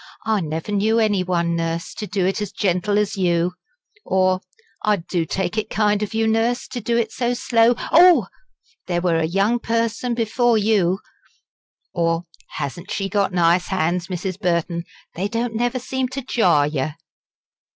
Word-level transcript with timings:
"I 0.25 0.39
never 0.41 0.71
knew 0.71 0.97
any 0.97 1.21
one, 1.23 1.55
Nurse, 1.55 1.93
do 1.93 2.25
it 2.25 2.41
as 2.41 2.51
gentle 2.51 2.97
as 2.97 3.17
you" 3.17 3.53
or 4.03 4.41
"I 4.81 4.95
do 4.95 5.25
take 5.27 5.59
it 5.59 5.69
kind 5.69 6.01
of 6.01 6.15
you, 6.15 6.25
Nurse, 6.27 6.67
to 6.69 6.81
do 6.81 6.97
it 6.97 7.11
so 7.11 7.35
slow 7.35 7.75
oh! 7.91 8.25
there 8.87 8.99
were 9.01 9.19
a 9.19 9.25
young 9.27 9.59
person 9.59 10.15
before 10.15 10.57
you" 10.57 11.01
or 11.93 12.23
"hasn't 12.55 12.89
she 12.89 13.09
got 13.09 13.31
nice 13.31 13.67
hands, 13.67 14.07
Mrs. 14.07 14.39
Burton? 14.39 14.85
they 15.13 15.27
don't 15.27 15.53
never 15.53 15.77
seem 15.77 16.07
to 16.07 16.23
jar 16.23 16.65
yer." 16.65 16.95